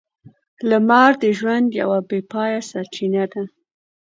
لمر 0.69 1.11
د 1.23 1.23
ژوند 1.37 1.67
یوه 1.81 1.99
بې 2.09 2.19
پايه 2.31 2.59
سرچینه 2.69 3.23
ده. 3.31 3.43